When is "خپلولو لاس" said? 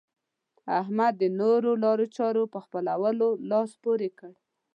2.65-3.71